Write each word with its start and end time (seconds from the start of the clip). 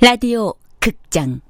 라디오 0.00 0.54
극장. 0.78 1.40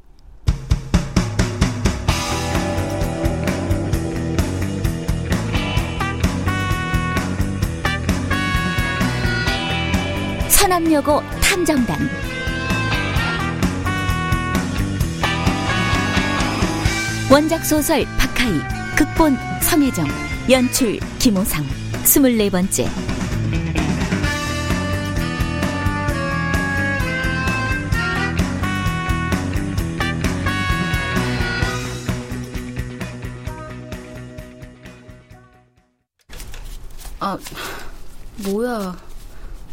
서남여고 10.48 11.20
탐정단. 11.42 11.98
원작 17.30 17.66
소설 17.66 18.06
박하이 18.18 18.50
극본 18.96 19.36
성혜정 19.60 20.06
연출 20.48 20.98
김호상. 21.18 21.66
스물네 22.04 22.48
번째 22.48 22.86
아, 37.28 37.38
뭐야. 38.48 38.96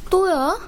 또야? 0.10 0.60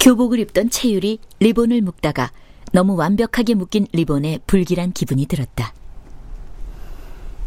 교복을 0.00 0.38
입던 0.40 0.68
채율이 0.68 1.18
리본을 1.40 1.80
묶다가 1.80 2.30
너무 2.72 2.94
완벽하게 2.94 3.54
묶인 3.54 3.86
리본에 3.92 4.38
불길한 4.46 4.92
기분이 4.92 5.24
들었다. 5.26 5.72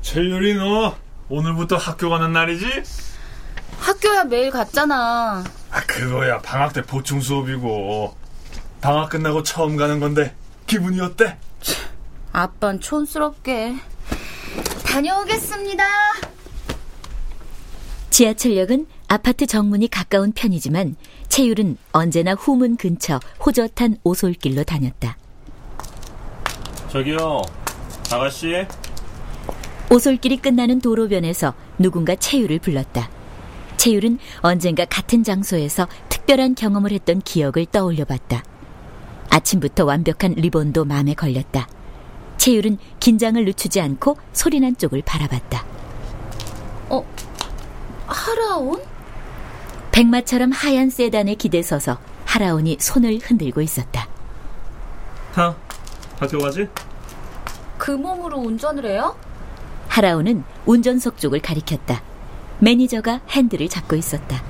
채율이 0.02 0.56
너 0.56 0.96
오늘부터 1.30 1.76
학교 1.78 2.10
가는 2.10 2.34
날이지? 2.34 2.66
학교야 3.80 4.24
매일 4.24 4.50
갔잖아. 4.50 5.44
아 5.70 5.82
그거야 5.86 6.40
방학 6.40 6.74
때 6.74 6.82
보충 6.82 7.22
수업이고 7.22 8.16
방학 8.82 9.10
끝나고 9.10 9.44
처음 9.44 9.78
가는 9.78 10.00
건데 10.00 10.36
기분이 10.66 11.00
어때? 11.00 11.38
아빤 12.34 12.80
촌스럽게. 12.80 13.76
다녀오겠습니다. 14.88 15.84
지하철역은 18.20 18.86
아파트 19.08 19.46
정문이 19.46 19.88
가까운 19.88 20.34
편이지만 20.34 20.98
채율은 21.30 21.78
언제나 21.94 22.34
후문 22.34 22.76
근처 22.76 23.18
호젓한 23.46 23.96
오솔길로 24.04 24.66
다녔다. 24.66 25.16
저기요, 26.90 27.42
아가씨. 28.12 28.66
오솔길이 29.90 30.36
끝나는 30.36 30.82
도로변에서 30.82 31.54
누군가 31.78 32.14
채율을 32.14 32.60
불렀다. 32.60 33.10
채율은 33.78 34.20
언젠가 34.42 34.84
같은 34.84 35.24
장소에서 35.24 35.88
특별한 36.10 36.56
경험을 36.56 36.92
했던 36.92 37.22
기억을 37.22 37.68
떠올려 37.72 38.04
봤다. 38.04 38.44
아침부터 39.30 39.86
완벽한 39.86 40.34
리본도 40.34 40.84
마음에 40.84 41.14
걸렸다. 41.14 41.70
채율은 42.36 42.80
긴장을 43.00 43.46
늦추지 43.46 43.80
않고 43.80 44.18
소리난 44.34 44.76
쪽을 44.76 45.04
바라봤다. 45.06 45.64
어, 46.90 47.06
하라온? 48.10 48.82
백마처럼 49.92 50.52
하얀 50.52 50.90
세단에 50.90 51.36
기대 51.36 51.62
서서 51.62 52.00
하라온이 52.26 52.78
손을 52.80 53.20
흔들고 53.22 53.62
있었다. 53.62 54.08
타, 55.34 55.56
학교 56.20 56.40
가지? 56.40 56.68
그 57.78 57.92
몸으로 57.92 58.38
운전을 58.40 58.86
해요? 58.86 59.16
하라온은 59.88 60.44
운전석 60.66 61.18
쪽을 61.18 61.42
가리켰다. 61.42 62.02
매니저가 62.60 63.22
핸들을 63.30 63.68
잡고 63.70 63.96
있었다. 63.96 64.44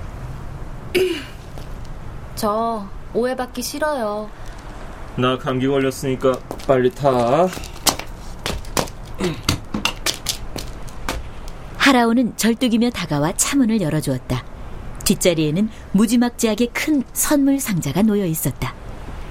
저 2.36 2.88
오해받기 3.14 3.62
싫어요. 3.62 4.30
나 5.16 5.38
감기 5.38 5.68
걸렸으니까 5.68 6.34
빨리 6.68 6.90
타. 6.92 7.48
하라온은 11.90 12.38
절뚝이며 12.38 12.92
다가와 12.92 13.34
차문을 13.36 13.82
열어주었다. 13.82 14.44
뒷자리에는 15.06 15.70
무지막지하게 15.94 16.68
큰 16.68 17.04
선물 17.14 17.60
상자가 17.60 18.04
놓여 18.04 18.26
있었다. 18.26 18.76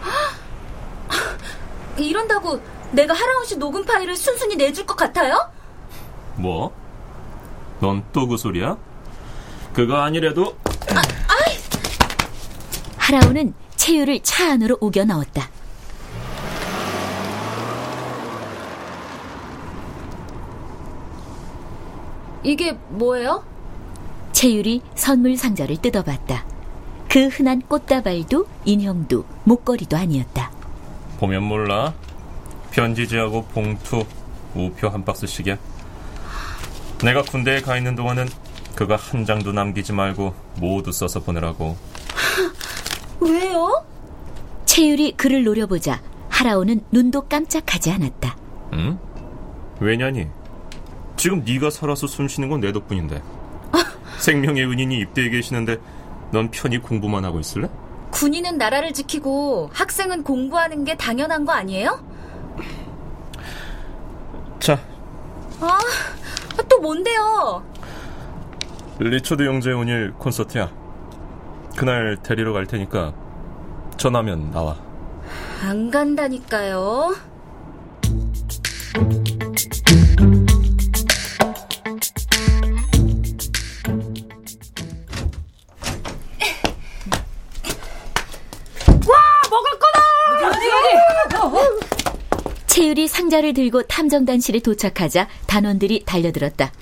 이런다고 1.97 2.61
내가 2.91 3.15
하라온 3.15 3.45
씨 3.45 3.57
녹음 3.57 3.85
파일을 3.85 4.17
순순히 4.17 4.57
내줄 4.57 4.87
것 4.87 4.97
같아요? 4.97 5.51
뭐? 6.37 6.73
넌 7.81 8.03
또 8.13 8.27
그 8.27 8.37
소리야? 8.37 8.77
그거 9.73 9.99
아니래도 9.99 10.57
하라온은 12.97 13.55
채유를 13.77 14.21
차 14.25 14.53
안으로 14.53 14.79
우겨 14.81 15.05
넣었다. 15.05 15.49
이게 22.43 22.73
뭐예요? 22.89 23.45
채율이 24.33 24.83
선물 24.95 25.37
상자를 25.37 25.77
뜯어봤다. 25.79 26.45
그 27.09 27.27
흔한 27.29 27.61
꽃다발도 27.63 28.47
인형도 28.65 29.25
목걸이도 29.45 29.97
아니었다. 29.97 30.51
보면 31.19 31.43
몰라. 31.43 31.95
편지지하고 32.71 33.45
봉투, 33.47 34.05
우표 34.55 34.89
한 34.89 35.05
박스씩이야. 35.05 35.57
내가 37.03 37.23
군대에 37.23 37.61
가 37.61 37.77
있는 37.77 37.97
동안은 37.97 38.29
그거 38.75 38.95
한 38.95 39.25
장도 39.25 39.53
남기지 39.53 39.93
말고 39.93 40.35
모두 40.57 40.93
써서 40.93 41.21
보내라고. 41.21 41.77
왜요? 43.21 43.85
채율이 44.67 45.13
그를 45.17 45.43
노려보자 45.45 46.01
하라오는 46.29 46.83
눈도 46.93 47.23
깜짝하지 47.23 47.91
않았다. 47.91 48.37
응? 48.75 48.99
왜냐니? 49.81 50.29
지금 51.19 51.43
네가 51.45 51.71
살아서 51.71 52.07
숨 52.07 52.29
쉬는 52.29 52.49
건 52.49 52.61
내 52.61 52.73
덕분인데. 52.73 53.23
생명의 54.19 54.65
은인이 54.65 54.99
입대해 54.99 55.29
계시는데 55.31 55.77
넌 56.33 56.51
편히 56.51 56.79
공부만 56.79 57.25
하고 57.25 57.39
있을래? 57.41 57.69
군인은 58.11 58.57
나라를 58.59 58.93
지키고 58.93 59.71
학생은 59.73 60.23
공부하는 60.25 60.85
게 60.85 60.97
당연한 60.97 61.45
거 61.45 61.53
아니에요? 61.53 62.03
자, 64.61 64.79
아, 65.61 65.79
또 66.69 66.81
뭔데요? 66.81 67.63
리처드 68.99 69.45
영재 69.45 69.73
오늘 69.73 70.13
콘서트야. 70.15 70.71
그날 71.77 72.17
데리러 72.23 72.53
갈 72.53 72.67
테니까 72.67 73.13
전화면 73.97 74.51
나와. 74.51 74.77
안 75.63 75.91
간다니까요. 75.91 77.15
상자를 93.29 93.53
들고 93.53 93.83
탐정단실에 93.83 94.61
도착하자 94.61 95.29
단원들이 95.47 96.05
달려들었다. 96.07 96.73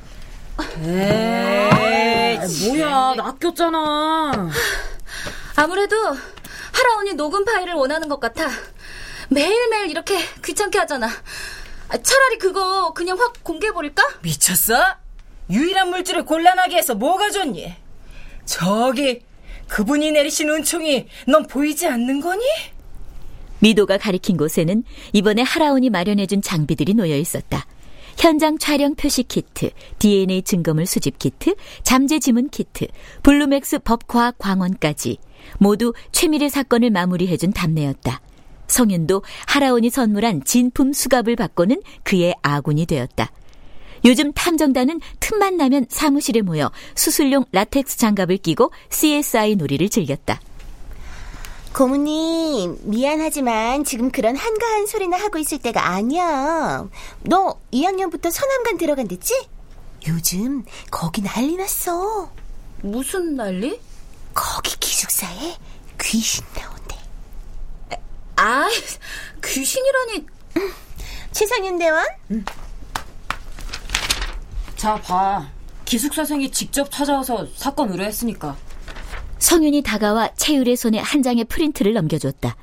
에이, 0.85 2.39
뭐야, 2.69 3.15
낚였잖아. 3.17 4.51
아무래도 5.57 5.97
하라온이 6.73 7.15
녹음 7.15 7.45
파일을 7.45 7.75
원하는 7.75 8.09
것 8.09 8.21
같아. 8.21 8.49
매일매일 9.29 9.91
이렇게 9.91 10.19
귀찮게 10.45 10.79
하잖아. 10.79 11.09
아, 11.89 11.99
차라리 11.99 12.39
그거 12.39 12.93
그냥 12.93 13.19
확 13.19 13.43
공개해버릴까? 13.43 14.03
미쳤어? 14.23 14.75
유일한 15.51 15.91
물질을 15.91 16.25
곤란하게 16.25 16.77
해서 16.77 16.95
뭐가 16.95 17.31
좋니? 17.31 17.75
저기, 18.45 19.23
그분이 19.69 20.13
내리신 20.13 20.49
은총이 20.49 21.09
넌 21.27 21.47
보이지 21.49 21.89
않는 21.89 22.21
거니? 22.21 22.45
미도가 23.61 23.99
가리킨 23.99 24.37
곳에는 24.37 24.85
이번에 25.13 25.43
하라온이 25.43 25.91
마련해준 25.91 26.43
장비들이 26.43 26.95
놓여 26.95 27.17
있었다. 27.17 27.67
현장 28.17 28.59
촬영 28.59 28.95
표시 28.95 29.23
키트, 29.23 29.71
DNA 29.99 30.43
증거물 30.43 30.87
수집 30.87 31.19
키트, 31.19 31.55
잠재 31.83 32.19
지문 32.19 32.49
키트, 32.49 32.87
블루맥스 33.23 33.81
법과학 33.81 34.39
광원까지 34.39 35.19
모두 35.59 35.93
최미래 36.13 36.49
사건을 36.49 36.91
마무리해준 36.91 37.53
답례였다. 37.53 38.21
성윤도 38.69 39.23
하라온이 39.47 39.91
선물한 39.91 40.45
진품 40.45 40.93
수갑을 40.93 41.37
받고는 41.37 41.83
그의 42.03 42.35
아군이 42.43 42.87
되었다. 42.87 43.31
요즘 44.05 44.33
탐정단은 44.33 45.01
틈만 45.21 45.57
나면 45.57 45.87
사무실에 45.89 46.43
모여 46.43 46.71
수술용 46.95 47.45
라텍스 47.53 47.99
장갑을 47.99 48.39
끼고 48.39 48.73
CSI 48.91 49.57
놀이를 49.57 49.89
즐겼다. 49.89 50.41
고모님, 51.77 52.79
미안하지만 52.85 53.85
지금 53.85 54.11
그런 54.11 54.35
한가한 54.35 54.87
소리나 54.87 55.19
하고 55.19 55.37
있을 55.37 55.59
때가 55.59 55.91
아니야. 55.91 56.89
너 57.21 57.61
2학년부터 57.71 58.31
서남관 58.31 58.79
들어간댔지? 58.79 59.47
요즘 60.09 60.65
거기 60.91 61.21
난리 61.21 61.55
났어. 61.57 62.33
무슨 62.81 63.37
난리? 63.37 63.79
거기 64.33 64.75
기숙사에 64.81 65.57
귀신 66.01 66.47
나온대. 66.57 66.97
아, 68.37 68.43
아, 68.43 68.69
귀신이라니. 69.45 70.27
최상윤 71.33 71.77
대원? 71.77 72.07
자, 74.77 74.95
봐. 75.03 75.47
기숙사생이 75.85 76.51
직접 76.53 76.91
찾아와서 76.91 77.47
사건 77.55 77.91
의뢰했으니까. 77.91 78.57
성윤이 79.39 79.83
다가와 79.83 80.35
채율의 80.35 80.77
손에 80.77 80.99
한 80.99 81.23
장의 81.23 81.45
프린트를 81.45 81.93
넘겨줬다. 81.93 82.57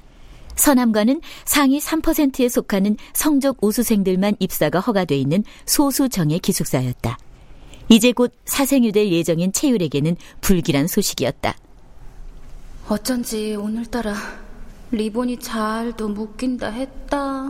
서남과는 0.55 1.21
상위 1.45 1.79
3%에 1.79 2.47
속하는 2.47 2.97
성적 3.13 3.57
우수생들만 3.61 4.35
입사가 4.39 4.79
허가돼 4.79 5.17
있는 5.17 5.43
소수정예 5.65 6.37
기숙사였다. 6.39 7.17
이제 7.89 8.11
곧 8.11 8.33
사생유될 8.45 9.11
예정인 9.11 9.51
채율에게는 9.51 10.15
불길한 10.41 10.87
소식이었다. 10.87 11.55
어쩐지 12.87 13.55
오늘따라 13.55 14.15
리본이 14.91 15.39
잘도 15.39 16.09
묶인다 16.09 16.69
했다. 16.69 17.49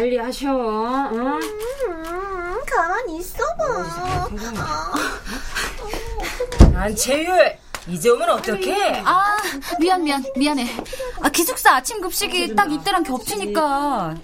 빨리 0.00 0.16
하셔, 0.16 0.48
응? 1.12 1.38
음, 1.38 2.60
가만히 2.64 3.18
있어봐. 3.18 4.30
안채율, 6.74 7.58
이제 7.86 8.08
오면 8.08 8.30
어떡해? 8.30 9.02
아, 9.04 9.36
미안, 9.78 10.02
미안, 10.02 10.24
미안해. 10.34 10.66
아, 11.20 11.28
기숙사 11.28 11.74
아침 11.76 12.00
급식이 12.00 12.54
딱 12.54 12.72
이때랑 12.72 13.02
겹치니까. 13.02 14.14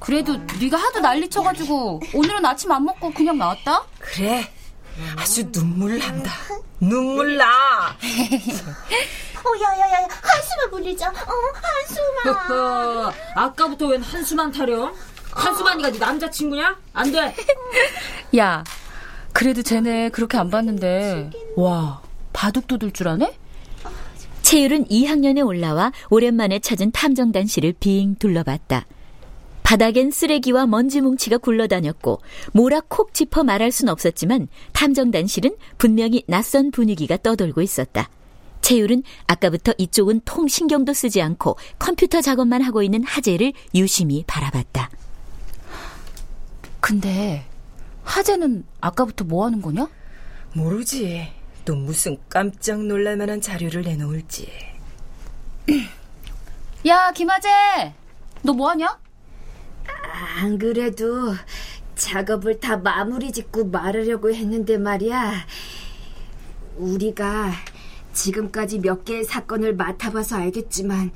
그래도 0.00 0.38
네가 0.58 0.78
하도 0.78 1.00
난리 1.00 1.28
쳐가지고 1.28 2.00
오늘은 2.14 2.46
아침 2.46 2.72
안 2.72 2.82
먹고 2.86 3.12
그냥 3.12 3.36
나왔다? 3.36 3.84
그래, 3.98 4.50
아주 5.16 5.50
눈물 5.52 5.98
난다. 5.98 6.32
눈물 6.80 7.36
나. 7.36 7.96
어, 9.46 9.62
야야야, 9.62 10.08
한숨을 10.10 10.70
불리자. 10.70 11.08
어, 11.08 11.32
한숨아. 12.24 13.12
아까부터 13.36 13.86
웬 13.86 14.02
한수만 14.02 14.50
타령? 14.52 14.94
한수만이가 15.32 15.92
네 15.92 15.98
남자친구냐? 15.98 16.76
안 16.94 17.12
돼. 17.12 17.34
야, 18.38 18.64
그래도 19.32 19.62
쟤네 19.62 20.08
그렇게 20.10 20.38
안 20.38 20.50
봤는데. 20.50 21.30
와, 21.56 22.00
바둑도 22.32 22.78
둘줄 22.78 23.08
아네? 23.08 23.38
채율은 24.42 24.86
2학년에 24.86 25.44
올라와 25.44 25.92
오랜만에 26.08 26.60
찾은 26.60 26.92
탐정단실을 26.92 27.74
빙 27.80 28.14
둘러봤다. 28.16 28.86
바닥엔 29.66 30.12
쓰레기와 30.12 30.64
먼지 30.66 31.00
뭉치가 31.00 31.38
굴러다녔고 31.38 32.20
뭐라 32.52 32.82
콕 32.86 33.12
짚어 33.12 33.42
말할 33.42 33.72
순 33.72 33.88
없었지만 33.88 34.46
탐정단실은 34.72 35.56
분명히 35.76 36.22
낯선 36.28 36.70
분위기가 36.70 37.16
떠돌고 37.16 37.62
있었다. 37.62 38.08
채율은 38.60 39.02
아까부터 39.26 39.72
이쪽은 39.76 40.20
통 40.24 40.46
신경도 40.46 40.92
쓰지 40.92 41.20
않고 41.20 41.56
컴퓨터 41.80 42.20
작업만 42.20 42.62
하고 42.62 42.84
있는 42.84 43.02
하재를 43.02 43.52
유심히 43.74 44.22
바라봤다. 44.28 44.88
근데 46.78 47.44
하재는 48.04 48.64
아까부터 48.80 49.24
뭐 49.24 49.46
하는 49.46 49.60
거냐? 49.60 49.88
모르지. 50.54 51.26
또 51.64 51.74
무슨 51.74 52.16
깜짝 52.28 52.84
놀랄 52.84 53.16
만한 53.16 53.40
자료를 53.40 53.82
내놓을지. 53.82 54.48
야, 56.86 57.10
김하재! 57.10 57.48
너 58.42 58.52
뭐 58.52 58.70
하냐? 58.70 58.96
안 60.38 60.58
그래도 60.58 61.34
작업을 61.94 62.60
다 62.60 62.76
마무리 62.76 63.32
짓고 63.32 63.66
말하려고 63.66 64.32
했는데 64.32 64.78
말이야. 64.78 65.46
우리가 66.76 67.52
지금까지 68.12 68.80
몇 68.80 69.04
개의 69.04 69.24
사건을 69.24 69.76
맡아봐서 69.76 70.36
알겠지만 70.36 71.10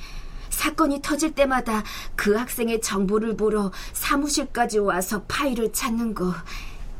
사건이 0.49 1.00
터질 1.02 1.34
때마다 1.34 1.82
그 2.17 2.34
학생의 2.34 2.81
정보를 2.81 3.37
보러 3.37 3.72
사무실까지 3.93 4.78
와서 4.78 5.23
파일을 5.28 5.73
찾는 5.73 6.14
거 6.14 6.34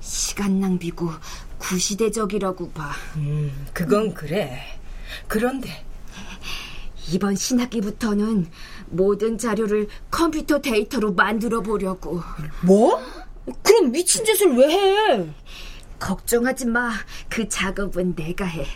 시간 0.01 0.61
낭비고 0.61 1.11
구시대적이라고 1.59 2.71
봐. 2.71 2.93
음, 3.17 3.67
그건 3.75 4.15
그래. 4.15 4.63
그런데 5.29 5.85
이번 7.13 7.35
신학기부터는 7.35 8.49
모든 8.91 9.39
자료를 9.39 9.89
컴퓨터 10.11 10.61
데이터로 10.61 11.13
만들어 11.13 11.61
보려고. 11.61 12.23
뭐? 12.63 13.01
그럼 13.63 13.91
미친 13.91 14.25
짓을 14.25 14.57
왜 14.57 14.69
해? 14.69 15.27
걱정하지 15.99 16.67
마. 16.67 16.93
그 17.29 17.49
작업은 17.49 18.15
내가 18.15 18.45
해. 18.45 18.67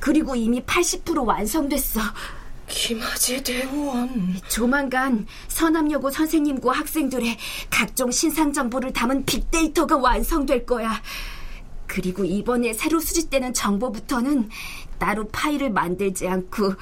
그리고 0.00 0.34
이미 0.34 0.60
80% 0.62 1.24
완성됐어. 1.24 2.00
김하재 2.68 3.42
대원. 3.44 4.36
조만간 4.48 5.26
서남여고 5.48 6.10
선생님과 6.10 6.72
학생들의 6.72 7.38
각종 7.70 8.10
신상 8.10 8.52
정보를 8.52 8.92
담은 8.92 9.24
빅데이터가 9.24 9.96
완성될 9.96 10.66
거야. 10.66 11.00
그리고 11.86 12.24
이번에 12.24 12.72
새로 12.72 12.98
수집되는 12.98 13.54
정보부터는 13.54 14.50
따로 14.98 15.28
파일을 15.28 15.70
만들지 15.70 16.26
않고 16.28 16.74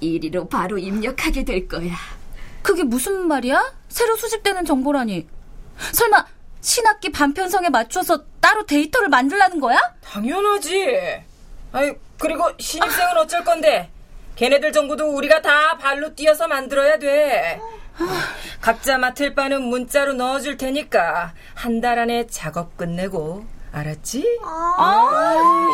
이리로 0.00 0.48
바로 0.48 0.78
입력하게 0.78 1.44
될 1.44 1.68
거야. 1.68 1.92
그게 2.62 2.82
무슨 2.84 3.26
말이야? 3.28 3.72
새로 3.88 4.16
수집되는 4.16 4.64
정보라니. 4.64 5.26
설마 5.92 6.24
신학기 6.60 7.10
반편성에 7.10 7.70
맞춰서 7.70 8.22
따로 8.40 8.64
데이터를 8.66 9.08
만들라는 9.08 9.58
거야? 9.60 9.78
당연하지. 10.04 11.22
아이, 11.72 11.92
그리고 12.18 12.44
신입생은 12.58 13.16
어쩔 13.18 13.42
건데? 13.44 13.90
걔네들 14.36 14.72
정보도 14.72 15.06
우리가 15.16 15.42
다 15.42 15.76
발로 15.78 16.14
뛰어서 16.14 16.46
만들어야 16.48 16.98
돼. 16.98 17.60
각자 18.60 18.96
맡을 18.98 19.34
바는 19.34 19.62
문자로 19.62 20.14
넣어줄 20.14 20.56
테니까 20.56 21.34
한 21.54 21.80
달 21.80 21.98
안에 21.98 22.26
작업 22.28 22.76
끝내고 22.76 23.44
알았지? 23.72 24.38
아, 24.44 25.68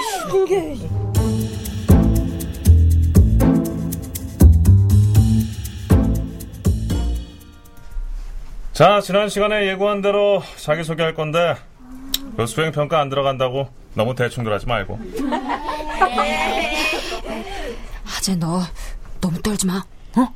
자, 8.78 9.00
지난 9.00 9.28
시간에 9.28 9.66
예고한 9.70 10.02
대로 10.02 10.40
자기소개할 10.56 11.14
건데 11.14 11.56
그 12.36 12.46
수행 12.46 12.70
평가 12.70 13.00
안 13.00 13.08
들어간다고 13.08 13.68
너무 13.94 14.14
대충들 14.14 14.52
하지 14.52 14.66
말고. 14.66 15.00
하재 18.04 18.36
너 18.36 18.60
너무 19.20 19.42
떨지 19.42 19.66
마. 19.66 19.82
어? 20.16 20.28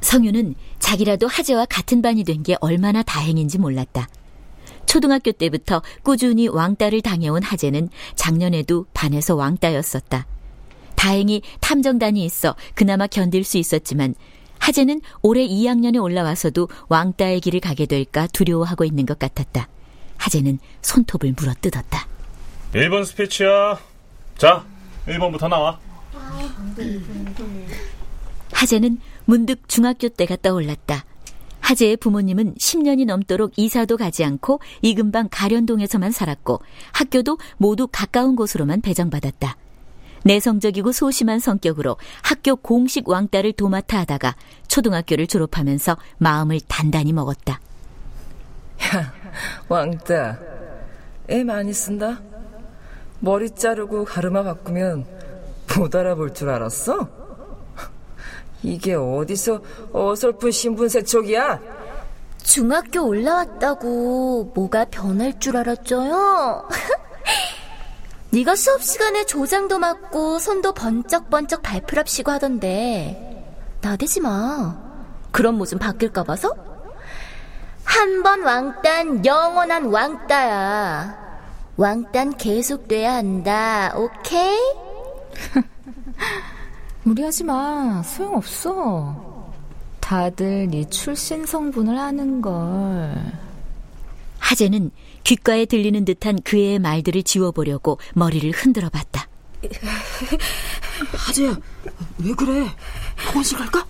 성윤은 0.00 0.54
자기라도 0.78 1.26
하재와 1.26 1.66
같은 1.66 2.00
반이 2.00 2.24
된 2.24 2.42
게 2.42 2.56
얼마나 2.62 3.02
다행인지 3.02 3.58
몰랐다. 3.58 4.08
초등학교 4.86 5.30
때부터 5.32 5.82
꾸준히 6.02 6.48
왕따를 6.48 7.02
당해온 7.02 7.42
하재는 7.42 7.90
작년에도 8.14 8.86
반에서 8.94 9.34
왕따였었다. 9.34 10.24
다행히 10.94 11.42
탐정단이 11.60 12.24
있어 12.24 12.56
그나마 12.74 13.06
견딜 13.06 13.44
수 13.44 13.58
있었지만 13.58 14.14
하재는 14.66 15.00
올해 15.22 15.46
2학년에 15.46 16.02
올라와서도 16.02 16.68
왕따의 16.88 17.38
길을 17.38 17.60
가게 17.60 17.86
될까 17.86 18.26
두려워하고 18.26 18.84
있는 18.84 19.06
것 19.06 19.16
같았다. 19.16 19.68
하재는 20.16 20.58
손톱을 20.82 21.34
물어 21.38 21.54
뜯었다. 21.60 22.08
1번 22.72 23.04
스피치야. 23.04 23.78
자, 24.36 24.66
1번부터 25.06 25.48
나와. 25.48 25.78
하재는 28.50 28.98
문득 29.24 29.68
중학교 29.68 30.08
때가 30.08 30.34
떠올랐다. 30.42 31.04
하재의 31.60 31.96
부모님은 31.96 32.56
10년이 32.56 33.06
넘도록 33.06 33.52
이사도 33.56 33.96
가지 33.96 34.24
않고 34.24 34.58
이 34.82 34.96
근방 34.96 35.28
가련동에서만 35.30 36.10
살았고 36.10 36.60
학교도 36.90 37.38
모두 37.56 37.86
가까운 37.86 38.34
곳으로만 38.34 38.80
배정받았다. 38.80 39.56
내성적이고 40.26 40.90
소심한 40.90 41.38
성격으로 41.38 41.96
학교 42.22 42.56
공식 42.56 43.08
왕따를 43.08 43.52
도맡아 43.52 44.00
하다가 44.00 44.34
초등학교를 44.66 45.28
졸업하면서 45.28 45.96
마음을 46.18 46.60
단단히 46.66 47.12
먹었다. 47.12 47.60
왕따. 49.68 50.38
애 51.30 51.44
많이 51.44 51.72
쓴다? 51.72 52.20
머리 53.20 53.50
자르고 53.50 54.04
가르마 54.04 54.42
바꾸면 54.42 55.06
못 55.78 55.94
알아볼 55.94 56.34
줄 56.34 56.50
알았어? 56.50 57.08
이게 58.62 58.94
어디서 58.94 59.62
어설픈 59.92 60.50
신분 60.50 60.88
세척이야? 60.88 61.60
중학교 62.42 63.06
올라왔다고 63.06 64.52
뭐가 64.54 64.86
변할 64.86 65.38
줄 65.38 65.56
알았죠요? 65.56 66.68
네가 68.30 68.54
수업 68.56 68.82
시간에 68.82 69.24
조장도 69.24 69.78
맞고 69.78 70.38
손도 70.38 70.72
번쩍번쩍 70.74 71.62
발프랍시고 71.62 72.30
하던데 72.30 73.44
나대지 73.80 74.20
마. 74.20 74.76
그런 75.30 75.54
모습 75.56 75.78
바뀔까 75.78 76.24
봐서? 76.24 76.54
한 77.84 78.22
번 78.22 78.42
왕따는 78.42 79.24
영원한 79.24 79.86
왕따야. 79.86 81.26
왕따는 81.76 82.36
계속돼야 82.36 83.14
한다. 83.14 83.94
오케이? 83.96 84.58
무리하지 87.04 87.44
마. 87.44 88.02
소용없어. 88.02 89.52
다들 90.00 90.68
네 90.68 90.84
출신 90.88 91.46
성분을 91.46 91.96
아는 91.98 92.42
걸. 92.42 93.14
하재는 94.40 94.90
귓가에 95.26 95.64
들리는 95.64 96.04
듯한 96.04 96.38
그 96.44 96.56
애의 96.56 96.78
말들을 96.78 97.24
지워보려고 97.24 97.98
머리를 98.14 98.48
흔들어 98.52 98.88
봤다. 98.88 99.26
하재야, 101.16 101.56
왜 102.18 102.32
그래? 102.32 102.70
양호실 103.16 103.58
갈까? 103.58 103.84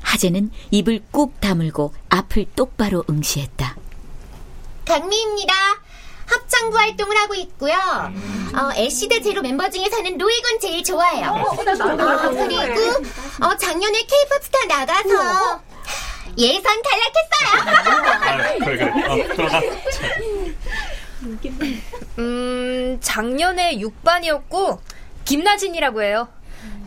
하재는 0.00 0.52
입을 0.70 1.02
꾹 1.10 1.40
다물고 1.40 1.92
앞을 2.08 2.46
똑바로 2.54 3.04
응시했다. 3.10 3.74
강미입니다. 4.84 5.54
합창부 6.26 6.78
활동을 6.78 7.16
하고 7.16 7.34
있고요. 7.34 7.74
어, 7.74 8.72
애쉬드 8.76 9.20
제로 9.22 9.40
member 9.40 9.68
중에서는 9.72 10.18
로이건 10.18 10.60
제일 10.60 10.84
좋아해요. 10.84 11.30
어, 11.32 11.56
그리고 11.56 12.64
어, 13.44 13.56
작년에 13.56 14.06
케이팝 14.06 14.44
스타 14.44 14.66
나가서 14.68 15.62
예선 16.38 16.82
탈락했어요. 16.82 18.08
아, 18.22 18.36
그래, 18.64 18.76
그래. 18.76 19.06
어, 19.06 19.34
들어가. 19.34 19.60
음, 22.18 22.98
작년에 23.00 23.78
6반이었고, 23.78 24.78
김나진이라고 25.24 26.02
해요. 26.02 26.28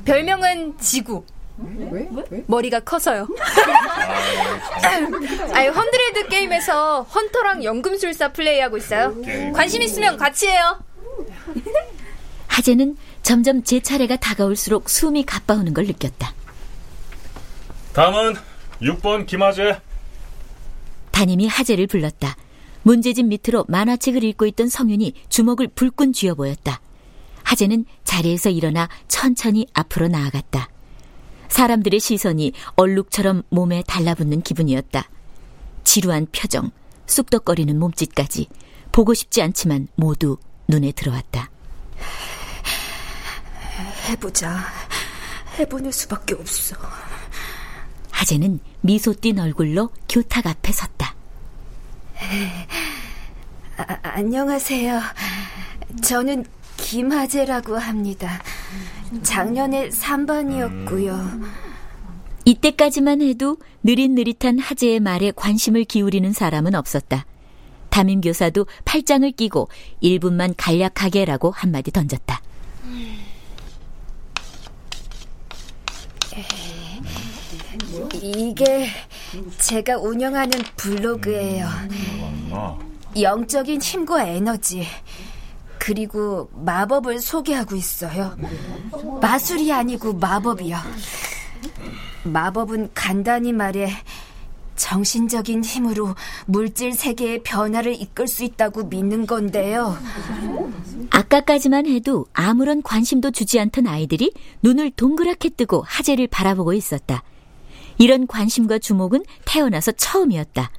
별명은 0.05 0.77
지구. 0.79 1.25
왜? 1.57 2.07
머리가 2.47 2.79
커서요. 2.79 3.27
아니, 5.53 5.67
헌드레드 5.67 6.27
게임에서 6.29 7.03
헌터랑 7.03 7.63
연금술사 7.63 8.29
플레이하고 8.31 8.77
있어요. 8.77 9.15
관심 9.53 9.81
있으면 9.81 10.17
같이 10.17 10.47
해요. 10.47 10.79
하재는 12.47 12.97
점점 13.21 13.63
제 13.63 13.79
차례가 13.79 14.15
다가올수록 14.15 14.89
숨이 14.89 15.25
가빠오는 15.25 15.73
걸 15.73 15.85
느꼈다. 15.85 16.33
다음은 17.93 18.35
6번 18.81 19.25
김하재. 19.27 19.79
담임이 21.11 21.47
하재를 21.47 21.87
불렀다. 21.87 22.35
문제집 22.83 23.27
밑으로 23.27 23.65
만화책을 23.67 24.23
읽고 24.23 24.47
있던 24.47 24.69
성윤이 24.69 25.13
주먹을 25.29 25.67
불끈 25.67 26.13
쥐어 26.13 26.33
보였다. 26.33 26.81
하재는 27.43 27.85
자리에서 28.03 28.49
일어나 28.49 28.89
천천히 29.07 29.67
앞으로 29.73 30.07
나아갔다. 30.07 30.69
사람들의 31.47 31.99
시선이 31.99 32.53
얼룩처럼 32.75 33.43
몸에 33.49 33.83
달라붙는 33.85 34.41
기분이었다. 34.41 35.09
지루한 35.83 36.27
표정, 36.31 36.71
쑥덕거리는 37.05 37.77
몸짓까지 37.77 38.47
보고 38.91 39.13
싶지 39.13 39.41
않지만 39.41 39.89
모두 39.95 40.37
눈에 40.67 40.91
들어왔다. 40.91 41.49
해보자. 44.07 44.59
해보는 45.59 45.91
수밖에 45.91 46.33
없어. 46.35 46.75
하재는 48.21 48.59
미소 48.81 49.15
띤 49.19 49.39
얼굴로 49.39 49.89
교탁 50.07 50.45
앞에 50.45 50.71
섰다. 50.71 51.15
아, 53.77 53.97
안녕하세요. 54.03 55.01
저는 56.03 56.45
김하재라고 56.77 57.77
합니다. 57.77 58.43
작년에 59.23 59.89
3반이었고요. 59.89 61.49
이때까지만 62.45 63.21
해도 63.21 63.57
느릿느릿한 63.83 64.59
하재의 64.59 64.99
말에 64.99 65.31
관심을 65.35 65.85
기울이는 65.85 66.31
사람은 66.31 66.75
없었다. 66.75 67.25
담임교사도 67.89 68.67
팔짱을 68.85 69.31
끼고 69.31 69.67
1분만 70.03 70.53
간략하게라고 70.55 71.49
한마디 71.49 71.91
던졌다. 71.91 72.39
이게 78.21 78.87
제가 79.57 79.97
운영하는 79.97 80.51
블로그예요. 80.77 81.67
영적인 83.19 83.81
힘과 83.81 84.25
에너지 84.27 84.85
그리고 85.79 86.49
마법을 86.53 87.19
소개하고 87.19 87.75
있어요. 87.75 88.37
마술이 89.19 89.73
아니고 89.73 90.13
마법이요. 90.13 90.77
마법은 92.23 92.91
간단히 92.93 93.51
말해 93.51 93.91
정신적인 94.75 95.63
힘으로 95.63 96.15
물질 96.45 96.93
세계의 96.93 97.41
변화를 97.43 97.99
이끌 97.99 98.27
수 98.27 98.43
있다고 98.43 98.83
믿는 98.83 99.25
건데요. 99.25 99.97
아까까지만 101.09 101.87
해도 101.87 102.25
아무런 102.33 102.83
관심도 102.83 103.31
주지 103.31 103.59
않던 103.59 103.87
아이들이 103.87 104.31
눈을 104.61 104.91
동그랗게 104.91 105.49
뜨고 105.49 105.83
하재를 105.87 106.27
바라보고 106.27 106.73
있었다. 106.73 107.23
이런 108.01 108.25
관심과 108.25 108.79
주목은 108.79 109.23
태어나서 109.45 109.91
처음이었다. 109.91 110.71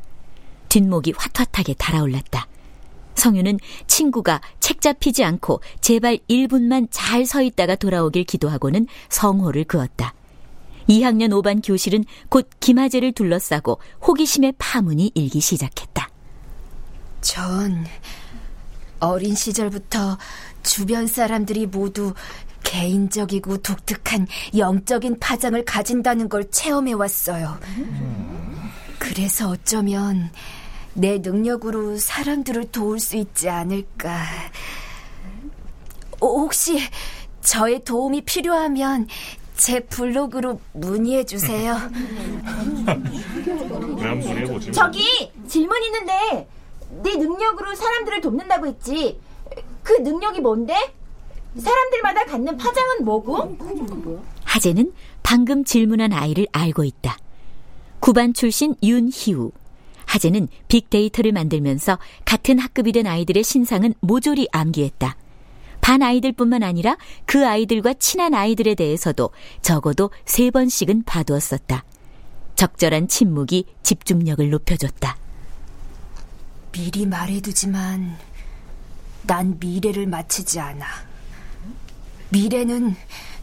뒷목이 0.68 1.12
화텄하게 1.12 1.76
달아올랐다. 1.78 2.48
성유는 3.14 3.60
친구가 3.86 4.40
책 4.58 4.80
잡히지 4.80 5.22
않고 5.22 5.60
제발 5.80 6.18
1분만 6.28 6.88
잘 6.90 7.24
서 7.24 7.40
있다가 7.40 7.76
돌아오길 7.76 8.24
기도하고는 8.24 8.88
성호를 9.08 9.62
그었다. 9.62 10.14
2학년 10.88 11.28
5반 11.28 11.64
교실은 11.64 12.04
곧 12.28 12.50
김하재를 12.58 13.12
둘러싸고 13.12 13.78
호기심의 14.04 14.54
파문이 14.58 15.12
일기 15.14 15.40
시작했다. 15.40 16.08
전 17.20 17.86
어린 18.98 19.36
시절부터 19.36 20.18
주변 20.64 21.06
사람들이 21.06 21.66
모두 21.66 22.14
개인적이고 22.62 23.58
독특한 23.58 24.26
영적인 24.56 25.18
파장을 25.18 25.62
가진다는 25.64 26.28
걸 26.28 26.50
체험해 26.50 26.92
왔어요. 26.92 27.58
그래서 28.98 29.50
어쩌면 29.50 30.30
내 30.94 31.18
능력으로 31.18 31.96
사람들을 31.98 32.70
도울 32.70 33.00
수 33.00 33.16
있지 33.16 33.48
않을까. 33.48 34.22
어, 36.20 36.26
혹시 36.26 36.78
저의 37.40 37.82
도움이 37.84 38.22
필요하면 38.22 39.08
제 39.56 39.80
블로그로 39.80 40.60
문의해 40.72 41.24
주세요. 41.24 41.76
저기 44.72 45.32
질문 45.48 45.82
있는데 45.84 46.48
네 47.02 47.16
능력으로 47.16 47.74
사람들을 47.74 48.20
돕는다고 48.20 48.66
했지. 48.66 49.20
그 49.82 49.94
능력이 49.94 50.40
뭔데? 50.40 50.74
사람들마다 51.56 52.24
갖는 52.24 52.56
파장은 52.56 53.04
뭐고? 53.04 53.56
하재는 54.44 54.92
방금 55.22 55.64
질문한 55.64 56.12
아이를 56.12 56.46
알고 56.52 56.84
있다. 56.84 57.16
9반 58.00 58.34
출신 58.34 58.74
윤희우. 58.82 59.52
하재는 60.06 60.48
빅데이터를 60.68 61.32
만들면서 61.32 61.98
같은 62.24 62.58
학급이 62.58 62.92
된 62.92 63.06
아이들의 63.06 63.42
신상은 63.44 63.94
모조리 64.00 64.48
암기했다. 64.52 65.16
반 65.80 66.02
아이들뿐만 66.02 66.62
아니라 66.62 66.96
그 67.24 67.46
아이들과 67.46 67.94
친한 67.94 68.34
아이들에 68.34 68.74
대해서도 68.74 69.30
적어도 69.62 70.10
세 70.24 70.50
번씩은 70.50 71.04
봐두었었다. 71.04 71.84
적절한 72.56 73.08
침묵이 73.08 73.64
집중력을 73.82 74.48
높여줬다. 74.50 75.16
미리 76.72 77.06
말해두지만 77.06 78.16
난 79.26 79.56
미래를 79.58 80.06
맞히지 80.06 80.60
않아. 80.60 80.86
미래는 82.32 82.96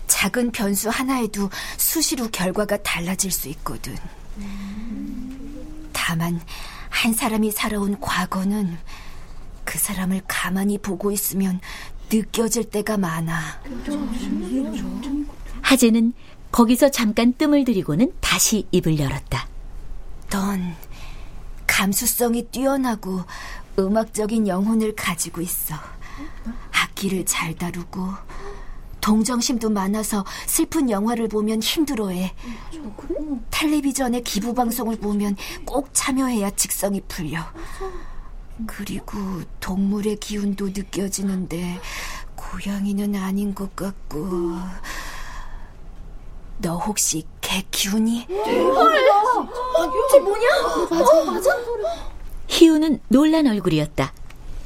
작은 0.08 0.52
변수 0.52 0.90
하나에도 0.90 1.50
수시로 1.78 2.28
결과가 2.30 2.78
달라질 2.78 3.32
수 3.32 3.48
있거든. 3.50 3.96
다만 5.94 6.42
한 6.90 7.14
사람이 7.14 7.52
살아온 7.52 8.00
과거는 8.00 8.78
그 9.64 9.78
사람을 9.78 10.24
가만히 10.28 10.80
보고 10.80 11.12
있으면 11.12 11.62
느껴질 12.12 12.72
때가 12.72 12.98
많아. 12.98 13.62
하재는 15.62 16.14
거기서 16.52 16.90
잠깐 16.90 17.34
뜸을 17.34 17.66
들이고는 17.66 18.12
다시 18.20 18.66
입을 18.72 18.98
열었다. 18.98 19.48
넌 20.32 20.76
감수성이 21.68 22.48
뛰어나고 22.48 23.24
음악적인 23.78 24.48
영혼을 24.48 24.96
가지고 24.96 25.42
있어. 25.42 25.76
악기를 26.72 27.28
잘 27.28 27.54
다루고 27.54 28.14
동정심도 29.02 29.70
많아서 29.70 30.26
슬픈 30.46 30.90
영화를 30.90 31.28
보면 31.28 31.62
힘들어해. 31.62 32.34
텔레비전의 33.52 34.24
기부 34.24 34.54
방송을 34.54 34.98
보면 34.98 35.36
꼭 35.66 35.90
참여해야 35.94 36.52
직성이 36.52 37.02
풀려. 37.08 37.40
그리고 38.68 39.18
동물의 39.60 40.18
기운도 40.18 40.68
느껴지는데 40.68 41.80
고양이는 42.36 43.16
아닌 43.16 43.54
것 43.56 43.76
같고. 43.76 44.58
너 46.62 46.76
혹시 46.78 47.24
개 47.40 47.64
기운이? 47.72 48.26
헐, 48.30 49.00
쟤 50.12 50.20
뭐냐? 50.20 50.48
어, 51.06 51.26
맞아. 51.26 51.50
희우는 52.48 53.00
놀란 53.08 53.48
얼굴이었다. 53.48 54.12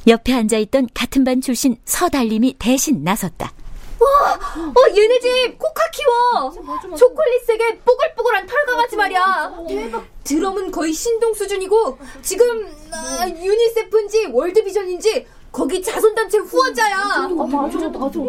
옆에 0.07 0.33
앉아있던 0.33 0.89
같은 0.93 1.23
반 1.23 1.39
출신 1.39 1.77
서달림이 1.85 2.55
대신 2.57 3.03
나섰다. 3.03 3.53
와, 4.03 4.33
어, 4.33 4.95
얘네 4.95 5.19
집 5.19 5.57
코카 5.57 5.81
키워. 5.91 6.51
초콜릿색의 6.97 7.79
뽀글뽀글한 7.85 8.47
털강아지 8.47 8.95
말이야. 8.95 9.53
대박. 9.67 10.05
드럼은 10.23 10.71
거의 10.71 10.93
신동 10.93 11.33
수준이고 11.33 11.97
지금 12.21 12.67
아, 12.91 13.27
유니세프인지 13.27 14.27
월드비전인지 14.31 15.27
거기 15.51 15.81
자선단체 15.81 16.39
후원자야. 16.39 16.97
아, 16.97 17.27
맞아, 17.27 17.89
맞아. 17.89 18.19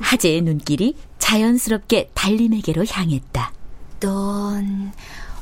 하재의 0.00 0.42
눈길이 0.42 0.94
자연스럽게 1.18 2.10
달림에게로 2.14 2.84
향했다. 2.88 3.52
넌 4.00 4.92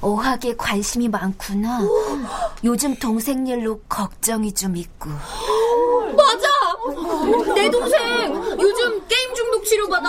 어학에 0.00 0.57
관심이 0.57 1.09
많구나. 1.09 1.81
요즘 2.64 2.95
동생 2.97 3.47
일로 3.47 3.81
걱정이 3.88 4.52
좀 4.52 4.76
있고. 4.76 5.11
맞아! 6.16 6.49
내 7.55 7.69
동생 7.71 8.35
요즘 8.61 9.07
치료받아. 9.67 10.09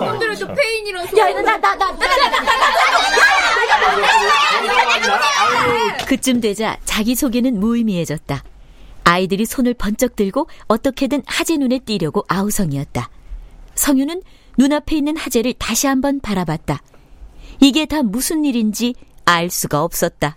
아무래도 0.00 0.46
페인이라서. 0.54 1.16
야, 1.18 1.32
나, 1.32 1.42
나, 1.42 1.58
나, 1.58 1.76
나, 1.76 1.92
나, 1.92 2.06
나, 2.06 2.30
나, 2.30 2.56
나, 5.08 6.04
그쯤 6.06 6.40
되자 6.40 6.76
자기 6.84 7.14
소개는 7.14 7.58
무의미해졌다. 7.58 8.42
아이들이 9.04 9.46
손을 9.46 9.74
번쩍 9.74 10.16
들고 10.16 10.48
어떻게든 10.68 11.22
하재 11.26 11.56
눈에 11.56 11.78
띄려고 11.80 12.24
아우성이었다. 12.28 13.08
성유는 13.74 14.22
눈앞에 14.58 14.96
있는 14.96 15.16
하재를 15.16 15.54
다시 15.54 15.86
한번 15.86 16.20
바라봤다. 16.20 16.82
이게 17.60 17.86
다 17.86 18.02
무슨 18.02 18.44
일인지 18.44 18.94
알 19.24 19.48
수가 19.50 19.82
없었다. 19.82 20.36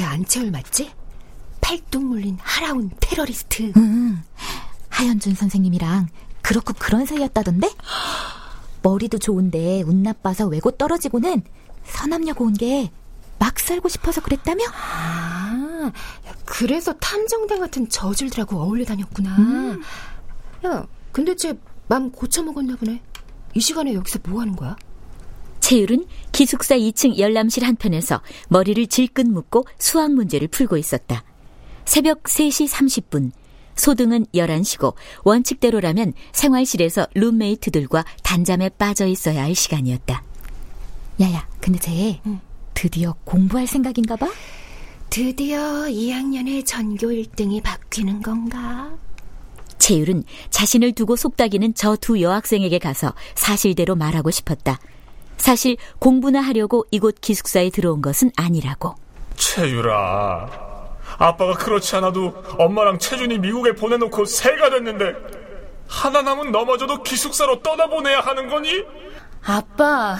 쟤 0.00 0.04
안채울 0.06 0.50
맞지? 0.50 0.90
팔뚝 1.60 2.02
물린 2.02 2.38
하라운 2.40 2.90
테러리스트. 3.00 3.70
응, 3.76 4.22
하현준 4.88 5.34
선생님이랑 5.34 6.08
그렇고 6.40 6.72
그런 6.78 7.04
사이였다던데? 7.04 7.68
머리도 8.80 9.18
좋은데 9.18 9.82
운 9.82 10.02
나빠서 10.02 10.46
외고 10.46 10.70
떨어지고는 10.70 11.42
서남여고 11.84 12.44
온 12.46 12.54
게 12.54 12.90
막 13.38 13.58
살고 13.58 13.88
싶어서 13.90 14.20
그랬다며? 14.22 14.64
아, 14.72 15.90
그래서 16.46 16.92
탐정대 16.94 17.58
같은 17.58 17.88
저질들하고 17.88 18.56
어울려 18.58 18.84
다녔구나. 18.86 19.36
음. 19.38 19.82
야, 20.66 20.86
근데 21.12 21.34
쟤맘 21.36 22.10
고쳐먹었나 22.12 22.76
보네. 22.76 23.02
이 23.54 23.60
시간에 23.60 23.94
여기서 23.94 24.18
뭐 24.24 24.40
하는 24.42 24.54
거야? 24.56 24.76
채율은 25.70 26.04
기숙사 26.32 26.76
2층 26.76 27.16
열람실 27.16 27.62
한편에서 27.62 28.22
머리를 28.48 28.88
질끈 28.88 29.32
묶고 29.32 29.66
수학 29.78 30.12
문제를 30.12 30.48
풀고 30.48 30.76
있었다. 30.76 31.22
새벽 31.84 32.24
3시 32.24 32.68
30분. 32.68 33.30
소등은 33.76 34.26
11시고 34.34 34.94
원칙대로라면 35.22 36.14
생활실에서 36.32 37.06
룸메이트들과 37.14 38.04
단잠에 38.24 38.70
빠져 38.70 39.06
있어야 39.06 39.44
할 39.44 39.54
시간이었다. 39.54 40.24
야야, 41.20 41.48
근데 41.60 41.78
쟤 41.78 42.20
응. 42.26 42.40
드디어 42.74 43.14
공부할 43.22 43.68
생각인가 43.68 44.16
봐? 44.16 44.28
드디어 45.08 45.60
2학년의 45.86 46.66
전교 46.66 47.10
1등이 47.10 47.62
바뀌는 47.62 48.22
건가? 48.22 48.90
채율은 49.78 50.24
자신을 50.50 50.94
두고 50.94 51.14
속닥이는 51.14 51.74
저 51.74 51.94
두 51.94 52.20
여학생에게 52.20 52.80
가서 52.80 53.14
사실대로 53.36 53.94
말하고 53.94 54.32
싶었다. 54.32 54.80
사실 55.40 55.76
공부나 55.98 56.40
하려고 56.40 56.84
이곳 56.90 57.20
기숙사에 57.20 57.70
들어온 57.70 58.02
것은 58.02 58.30
아니라고. 58.36 58.94
채율아, 59.36 60.48
아빠가 61.18 61.54
그렇지 61.54 61.96
않아도 61.96 62.34
엄마랑 62.58 62.98
채준이 62.98 63.38
미국에 63.38 63.72
보내놓고 63.74 64.26
새가 64.26 64.70
됐는데 64.70 65.14
하나 65.88 66.22
남은 66.22 66.52
넘어져도 66.52 67.02
기숙사로 67.02 67.62
떠나보내야 67.62 68.20
하는 68.20 68.48
거니? 68.48 68.84
아빠, 69.42 70.18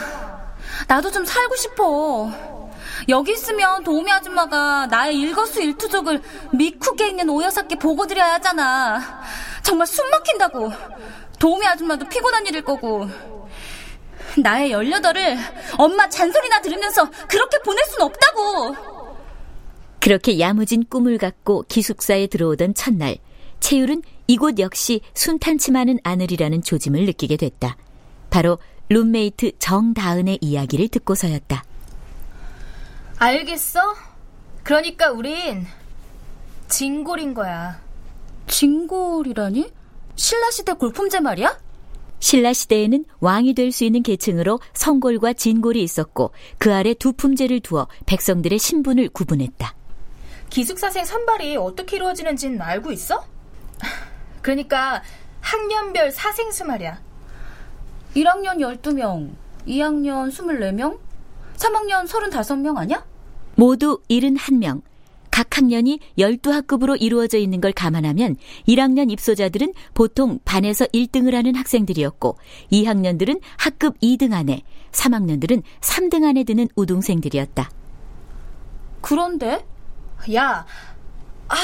나도 0.88 1.10
좀 1.10 1.24
살고 1.24 1.54
싶어. 1.56 2.32
여기 3.08 3.32
있으면 3.32 3.84
도우미 3.84 4.10
아줌마가 4.10 4.86
나의 4.86 5.18
일거수 5.18 5.60
일투족을 5.60 6.22
미쿡에 6.52 7.08
있는 7.08 7.28
오여사께 7.28 7.76
보고 7.76 8.06
드려야 8.06 8.34
하잖아. 8.34 9.00
정말 9.62 9.86
숨 9.86 10.08
막힌다고. 10.10 10.72
도우미 11.38 11.66
아줌마도 11.66 12.08
피곤한 12.08 12.46
일일 12.46 12.64
거고. 12.64 13.08
나의 14.38 14.70
열여덟을 14.70 15.36
엄마 15.78 16.08
잔소리나 16.08 16.60
들으면서 16.60 17.10
그렇게 17.28 17.58
보낼 17.60 17.84
순 17.86 18.02
없다고. 18.02 18.76
그렇게 20.00 20.38
야무진 20.40 20.84
꿈을 20.88 21.18
갖고 21.18 21.64
기숙사에 21.68 22.26
들어오던 22.26 22.74
첫날, 22.74 23.16
채율은 23.60 24.02
이곳 24.26 24.58
역시 24.58 25.00
순탄치 25.14 25.72
만은 25.72 25.98
않으리라는 26.02 26.62
조짐을 26.62 27.04
느끼게 27.06 27.36
됐다. 27.36 27.76
바로 28.30 28.58
룸메이트 28.88 29.52
정다은의 29.58 30.38
이야기를 30.40 30.88
듣고서였다. 30.88 31.64
알겠어? 33.18 33.80
그러니까 34.62 35.10
우린 35.10 35.66
진골인 36.68 37.34
거야. 37.34 37.80
진골이라니? 38.46 39.72
신라시대 40.16 40.72
골품제 40.74 41.20
말이야? 41.20 41.58
신라 42.20 42.52
시대에는 42.52 43.04
왕이 43.20 43.54
될 43.54 43.72
수 43.72 43.84
있는 43.84 44.02
계층으로 44.02 44.60
성골과 44.74 45.32
진골이 45.34 45.82
있었고 45.82 46.32
그 46.58 46.74
아래 46.74 46.92
두 46.94 47.12
품제를 47.12 47.60
두어 47.60 47.88
백성들의 48.06 48.58
신분을 48.58 49.08
구분했다. 49.10 49.74
기숙사생 50.50 51.04
선발이 51.04 51.56
어떻게 51.56 51.96
이루어지는지는 51.96 52.60
알고 52.60 52.90
있어? 52.92 53.24
그러니까 54.42 55.02
학년별 55.40 56.10
사생수 56.10 56.64
말이야. 56.64 57.00
1학년 58.16 58.56
12명, 58.58 59.30
2학년 59.66 60.30
24명, 60.32 60.98
3학년 61.56 62.08
35명 62.08 62.76
아니야? 62.76 63.04
모두 63.54 64.00
71명. 64.10 64.82
각 65.30 65.56
학년이 65.56 66.00
12학급으로 66.18 66.96
이루어져 67.00 67.38
있는 67.38 67.60
걸 67.60 67.72
감안하면 67.72 68.36
1학년 68.68 69.10
입소자들은 69.10 69.72
보통 69.94 70.38
반에서 70.44 70.86
1등을 70.86 71.32
하는 71.32 71.54
학생들이었고 71.54 72.38
2학년들은 72.72 73.40
학급 73.56 73.98
2등 74.00 74.32
안에, 74.32 74.62
3학년들은 74.92 75.62
3등 75.80 76.24
안에 76.24 76.44
드는 76.44 76.68
우등생들이었다. 76.74 77.70
그런데? 79.00 79.64
야, 80.34 80.66
아, 81.48 81.56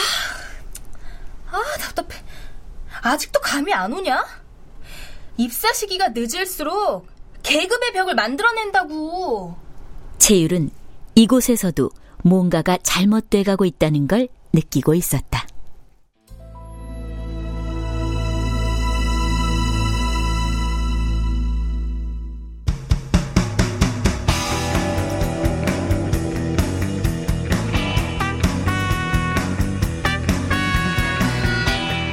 아, 1.51 1.63
답답해. 1.81 2.23
아직도 3.03 3.41
감이 3.41 3.73
안 3.73 3.93
오냐? 3.93 4.25
입사 5.37 5.73
시기가 5.73 6.09
늦을수록 6.09 7.07
계급의 7.43 7.93
벽을 7.93 8.15
만들어낸다고. 8.15 9.55
채율은 10.19 10.71
이곳에서도 11.15 11.91
뭔가가 12.27 12.77
잘못돼 12.83 13.45
가고 13.45 13.65
있다는 13.65 14.09
걸 14.09 14.27
느끼고 14.53 14.95
있었다. 14.95 15.47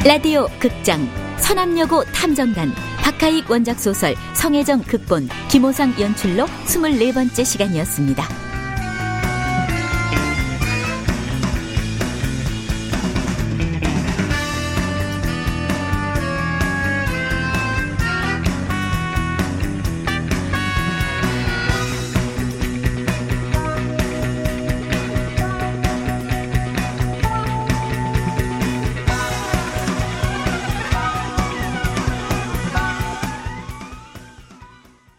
라디오 0.06 0.48
극장 0.60 1.08
서남여고 1.40 2.04
탐정단 2.12 2.74
박하익 2.98 3.50
원작 3.50 3.80
소설 3.80 4.16
성혜정 4.36 4.84
극본 4.84 5.30
김호상 5.50 5.96
연출로 6.00 6.46
24번째 6.46 7.46
시간이었습니다. 7.46 8.43